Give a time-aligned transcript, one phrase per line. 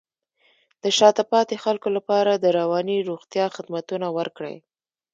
[0.83, 4.55] د شاته پاتې خلکو لپاره د رواني روغتیا خدمتونه ورکړئ.